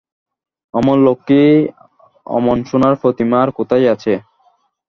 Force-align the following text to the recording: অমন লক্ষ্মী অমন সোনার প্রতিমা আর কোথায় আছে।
অমন 0.73 0.97
লক্ষ্মী 1.05 1.41
অমন 2.27 2.57
সোনার 2.69 2.95
প্রতিমা 3.01 3.37
আর 3.43 3.49
কোথায় 3.57 3.85
আছে। 3.93 4.13